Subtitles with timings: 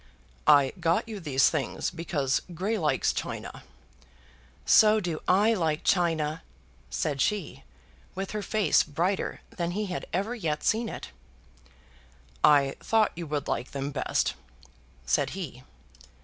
[0.47, 3.61] "I got you these things because Grey likes china."
[4.65, 6.41] "So do I like china,"
[6.89, 7.63] said she,
[8.15, 11.09] with her face brighter than he had ever yet seen it.
[12.43, 14.33] "I thought you would like them best,"
[15.05, 15.61] said he.